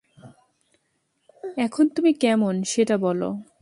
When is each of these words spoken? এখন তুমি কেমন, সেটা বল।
এখন 1.57 1.85
তুমি 1.87 2.11
কেমন, 2.13 2.55
সেটা 2.63 2.95
বল। 2.97 3.21